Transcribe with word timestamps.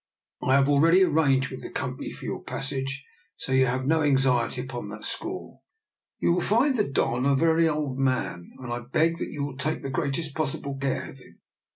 I 0.41 0.55
have 0.55 0.67
already 0.67 1.03
arranged 1.03 1.51
with 1.51 1.61
the 1.61 1.69
Com 1.69 1.95
pany 1.95 2.11
for 2.11 2.25
your 2.25 2.41
passage, 2.43 3.05
so 3.37 3.51
you 3.51 3.59
need 3.59 3.63
have 3.65 3.85
no 3.85 4.01
anxiety 4.01 4.59
upon 4.61 4.87
that 4.89 5.05
score." 5.05 5.59
You 6.19 6.31
will 6.33 6.41
find 6.41 6.75
the 6.75 6.89
Don 6.89 7.23
a 7.27 7.35
very 7.35 7.69
old 7.69 7.99
man, 7.99 8.49
and 8.57 8.73
I 8.73 8.79
beg 8.79 9.19
that 9.19 9.29
you 9.29 9.43
will 9.43 9.57
take 9.57 9.83
the 9.83 9.91
greatest 9.91 10.33
pos 10.35 10.55
sible 10.55 10.81
care 10.81 11.07
of 11.07 11.19
him. 11.19 11.39